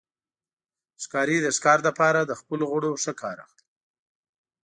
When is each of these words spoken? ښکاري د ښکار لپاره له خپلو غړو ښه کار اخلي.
ښکاري 1.03 1.37
د 1.41 1.47
ښکار 1.57 1.79
لپاره 1.87 2.19
له 2.29 2.35
خپلو 2.41 2.63
غړو 2.71 2.91
ښه 3.03 3.13
کار 3.21 3.37
اخلي. 3.45 3.65